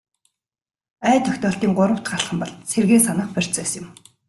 [1.09, 3.87] Ой тогтоолтын гурав дахь алхам бол сэргээн санах процесс юм.